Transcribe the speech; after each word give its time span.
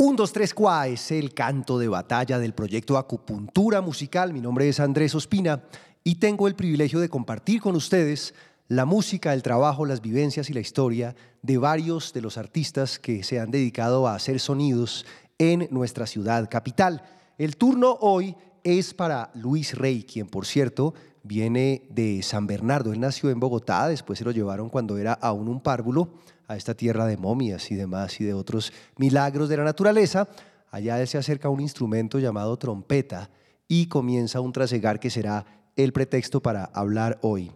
Un, 0.00 0.14
dos, 0.14 0.32
tres, 0.32 0.54
cuá 0.54 0.86
es 0.86 1.10
el 1.10 1.34
canto 1.34 1.76
de 1.76 1.88
batalla 1.88 2.38
del 2.38 2.54
proyecto 2.54 2.98
Acupuntura 2.98 3.80
Musical. 3.80 4.32
Mi 4.32 4.40
nombre 4.40 4.68
es 4.68 4.78
Andrés 4.78 5.12
Ospina 5.16 5.64
y 6.04 6.20
tengo 6.20 6.46
el 6.46 6.54
privilegio 6.54 7.00
de 7.00 7.08
compartir 7.08 7.60
con 7.60 7.74
ustedes 7.74 8.32
la 8.68 8.84
música, 8.84 9.34
el 9.34 9.42
trabajo, 9.42 9.86
las 9.86 10.00
vivencias 10.00 10.50
y 10.50 10.52
la 10.52 10.60
historia 10.60 11.16
de 11.42 11.58
varios 11.58 12.12
de 12.12 12.20
los 12.22 12.38
artistas 12.38 13.00
que 13.00 13.24
se 13.24 13.40
han 13.40 13.50
dedicado 13.50 14.06
a 14.06 14.14
hacer 14.14 14.38
sonidos 14.38 15.04
en 15.36 15.66
nuestra 15.72 16.06
ciudad 16.06 16.48
capital. 16.48 17.02
El 17.36 17.56
turno 17.56 17.98
hoy 18.00 18.36
es 18.62 18.94
para 18.94 19.32
Luis 19.34 19.76
Rey, 19.76 20.04
quien 20.04 20.28
por 20.28 20.46
cierto 20.46 20.94
viene 21.24 21.82
de 21.90 22.22
San 22.22 22.46
Bernardo. 22.46 22.92
Él 22.92 23.00
nació 23.00 23.30
en 23.30 23.40
Bogotá, 23.40 23.88
después 23.88 24.20
se 24.20 24.24
lo 24.24 24.30
llevaron 24.30 24.70
cuando 24.70 24.96
era 24.96 25.14
aún 25.14 25.48
un 25.48 25.60
párvulo 25.60 26.12
a 26.48 26.56
esta 26.56 26.74
tierra 26.74 27.06
de 27.06 27.16
momias 27.16 27.70
y 27.70 27.76
demás 27.76 28.20
y 28.20 28.24
de 28.24 28.34
otros 28.34 28.72
milagros 28.96 29.48
de 29.48 29.58
la 29.58 29.64
naturaleza. 29.64 30.28
Allá 30.70 31.00
él 31.00 31.06
se 31.06 31.18
acerca 31.18 31.48
a 31.48 31.50
un 31.50 31.60
instrumento 31.60 32.18
llamado 32.18 32.56
trompeta 32.56 33.30
y 33.68 33.86
comienza 33.86 34.40
un 34.40 34.52
trasegar 34.52 34.98
que 34.98 35.10
será 35.10 35.44
el 35.76 35.92
pretexto 35.92 36.42
para 36.42 36.64
hablar 36.64 37.18
hoy. 37.22 37.52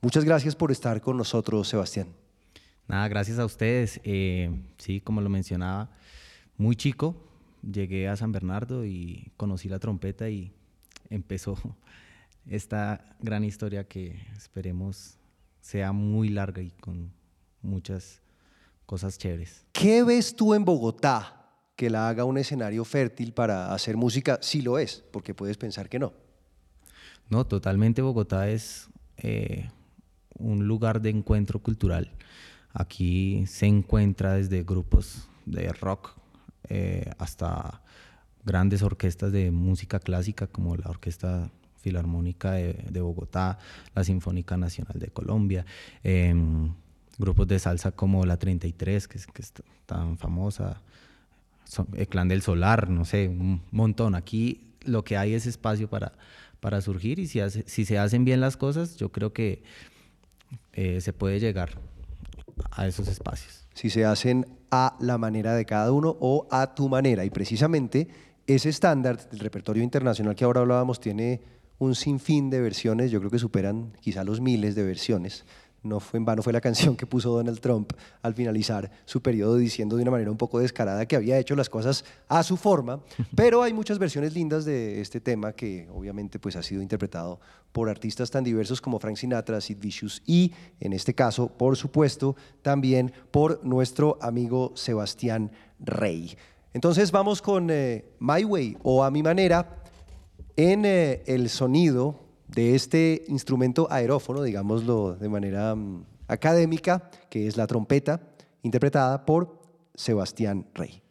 Muchas 0.00 0.24
gracias 0.24 0.56
por 0.56 0.72
estar 0.72 1.00
con 1.00 1.16
nosotros, 1.16 1.68
Sebastián. 1.68 2.08
Nada, 2.88 3.06
gracias 3.08 3.38
a 3.38 3.44
ustedes. 3.44 4.00
Eh, 4.02 4.50
sí, 4.76 5.00
como 5.00 5.20
lo 5.20 5.30
mencionaba, 5.30 5.90
muy 6.56 6.74
chico, 6.74 7.16
llegué 7.62 8.08
a 8.08 8.16
San 8.16 8.32
Bernardo 8.32 8.84
y 8.84 9.30
conocí 9.36 9.68
la 9.68 9.78
trompeta 9.78 10.28
y 10.28 10.52
empezó 11.10 11.56
esta 12.46 13.16
gran 13.20 13.44
historia 13.44 13.84
que 13.84 14.20
esperemos 14.36 15.18
sea 15.60 15.92
muy 15.92 16.28
larga 16.28 16.60
y 16.60 16.70
con 16.72 17.12
muchas 17.62 18.21
cosas 18.92 19.16
chéveres. 19.16 19.64
¿Qué 19.72 20.04
ves 20.04 20.36
tú 20.36 20.52
en 20.52 20.66
Bogotá 20.66 21.48
que 21.76 21.88
la 21.88 22.10
haga 22.10 22.26
un 22.26 22.36
escenario 22.36 22.84
fértil 22.84 23.32
para 23.32 23.72
hacer 23.72 23.96
música? 23.96 24.38
Si 24.42 24.60
lo 24.60 24.78
es, 24.78 25.02
porque 25.10 25.32
puedes 25.32 25.56
pensar 25.56 25.88
que 25.88 25.98
no. 25.98 26.12
No, 27.30 27.46
totalmente 27.46 28.02
Bogotá 28.02 28.50
es 28.50 28.90
eh, 29.16 29.70
un 30.36 30.68
lugar 30.68 31.00
de 31.00 31.08
encuentro 31.08 31.58
cultural. 31.60 32.12
Aquí 32.74 33.46
se 33.46 33.64
encuentra 33.64 34.34
desde 34.34 34.62
grupos 34.62 35.26
de 35.46 35.72
rock 35.72 36.10
eh, 36.68 37.10
hasta 37.16 37.80
grandes 38.44 38.82
orquestas 38.82 39.32
de 39.32 39.50
música 39.50 40.00
clásica 40.00 40.48
como 40.48 40.76
la 40.76 40.90
Orquesta 40.90 41.50
Filarmónica 41.76 42.52
de, 42.52 43.00
Bogotá, 43.00 43.58
la 43.94 44.04
Sinfónica 44.04 44.58
Nacional 44.58 44.98
de 44.98 45.08
Colombia. 45.08 45.64
Em, 46.04 46.74
grupos 47.18 47.46
de 47.48 47.58
salsa 47.58 47.92
como 47.92 48.24
la 48.26 48.36
33, 48.36 49.08
que 49.08 49.18
que 49.32 49.42
es 49.42 49.52
tan 49.86 50.18
famosa, 50.18 50.82
el 51.94 52.08
Clan 52.08 52.28
del 52.28 52.42
Solar, 52.42 52.88
no 52.90 53.04
sé, 53.04 53.28
un 53.28 53.62
montón. 53.70 54.14
Aquí 54.14 54.74
lo 54.84 55.04
que 55.04 55.16
hay 55.16 55.34
es 55.34 55.46
espacio 55.46 55.88
para, 55.88 56.12
para 56.60 56.80
surgir 56.80 57.18
y 57.18 57.26
si, 57.26 57.40
si 57.66 57.84
se 57.84 57.98
hacen 57.98 58.24
bien 58.24 58.40
las 58.40 58.56
cosas, 58.56 58.96
yo 58.96 59.10
creo 59.10 59.32
que 59.32 59.62
eh, 60.72 61.00
se 61.00 61.12
puede 61.12 61.40
llegar 61.40 61.78
a 62.70 62.86
esos 62.86 63.08
espacios. 63.08 63.66
Si 63.74 63.90
se 63.90 64.04
hacen 64.04 64.46
a 64.70 64.96
la 65.00 65.18
manera 65.18 65.54
de 65.54 65.64
cada 65.64 65.92
uno 65.92 66.16
o 66.20 66.46
a 66.50 66.74
tu 66.74 66.88
manera. 66.88 67.24
Y 67.24 67.30
precisamente 67.30 68.08
ese 68.46 68.68
estándar 68.68 69.28
del 69.30 69.40
repertorio 69.40 69.82
internacional 69.82 70.34
que 70.34 70.44
ahora 70.44 70.60
hablábamos 70.60 71.00
tiene 71.00 71.40
un 71.78 71.94
sinfín 71.94 72.50
de 72.50 72.60
versiones, 72.60 73.10
yo 73.10 73.18
creo 73.18 73.30
que 73.30 73.38
superan 73.38 73.92
quizá 74.00 74.24
los 74.24 74.40
miles 74.40 74.74
de 74.74 74.84
versiones 74.84 75.44
no 75.82 76.00
fue 76.00 76.18
en 76.18 76.24
vano, 76.24 76.42
fue 76.42 76.52
la 76.52 76.60
canción 76.60 76.96
que 76.96 77.06
puso 77.06 77.30
Donald 77.30 77.60
Trump 77.60 77.92
al 78.22 78.34
finalizar 78.34 78.90
su 79.04 79.20
periodo 79.20 79.56
diciendo 79.56 79.96
de 79.96 80.02
una 80.02 80.10
manera 80.10 80.30
un 80.30 80.36
poco 80.36 80.58
descarada 80.58 81.06
que 81.06 81.16
había 81.16 81.38
hecho 81.38 81.56
las 81.56 81.68
cosas 81.68 82.04
a 82.28 82.42
su 82.42 82.56
forma, 82.56 83.00
pero 83.34 83.62
hay 83.62 83.72
muchas 83.72 83.98
versiones 83.98 84.34
lindas 84.34 84.64
de 84.64 85.00
este 85.00 85.20
tema 85.20 85.52
que 85.52 85.88
obviamente 85.92 86.38
pues 86.38 86.56
ha 86.56 86.62
sido 86.62 86.82
interpretado 86.82 87.40
por 87.72 87.88
artistas 87.88 88.30
tan 88.30 88.44
diversos 88.44 88.80
como 88.80 88.98
Frank 88.98 89.16
Sinatra, 89.16 89.60
Sid 89.60 89.78
Vicious 89.78 90.22
y 90.26 90.52
en 90.80 90.92
este 90.92 91.14
caso, 91.14 91.48
por 91.48 91.76
supuesto, 91.76 92.36
también 92.62 93.12
por 93.30 93.64
nuestro 93.64 94.18
amigo 94.20 94.72
Sebastián 94.74 95.50
Rey. 95.80 96.36
Entonces 96.74 97.10
vamos 97.10 97.42
con 97.42 97.68
eh, 97.70 98.04
My 98.18 98.44
Way 98.44 98.78
o 98.82 99.04
A 99.04 99.10
Mi 99.10 99.22
Manera 99.22 99.82
en 100.56 100.84
eh, 100.84 101.22
el 101.26 101.48
sonido 101.48 102.21
de 102.54 102.74
este 102.74 103.24
instrumento 103.28 103.88
aerófono, 103.90 104.42
digámoslo 104.42 105.14
de 105.14 105.28
manera 105.28 105.74
mm, 105.74 106.04
académica, 106.28 107.10
que 107.30 107.46
es 107.46 107.56
la 107.56 107.66
trompeta, 107.66 108.20
interpretada 108.62 109.24
por 109.24 109.60
Sebastián 109.94 110.66
Rey. 110.74 111.01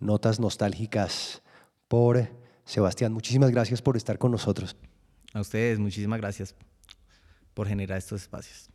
Notas 0.00 0.40
nostálgicas 0.40 1.42
por 1.88 2.28
Sebastián. 2.64 3.12
Muchísimas 3.12 3.50
gracias 3.50 3.82
por 3.82 3.96
estar 3.96 4.18
con 4.18 4.30
nosotros. 4.30 4.76
A 5.34 5.40
ustedes, 5.40 5.78
muchísimas 5.78 6.20
gracias 6.20 6.54
por 7.54 7.66
generar 7.66 7.98
estos 7.98 8.22
espacios. 8.22 8.70